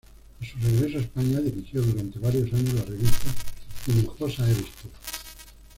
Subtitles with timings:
[0.41, 3.27] A su regreso a España, dirigió durante varios años la revista
[3.85, 4.89] "Hinojosa eres tú".